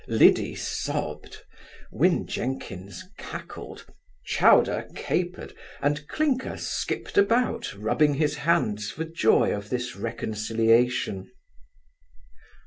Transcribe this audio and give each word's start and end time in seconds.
Liddy 0.07 0.55
sobbed, 0.55 1.43
Win. 1.91 2.25
Jenkins 2.25 3.03
cackled, 3.19 3.85
Chowder 4.25 4.89
capered, 4.95 5.53
and 5.79 6.07
Clinker 6.07 6.57
skipped 6.57 7.19
about, 7.19 7.71
rubbing 7.75 8.15
his 8.15 8.37
hands 8.37 8.89
for 8.89 9.03
joy 9.03 9.55
of 9.55 9.69
this 9.69 9.95
reconciliation. 9.95 11.29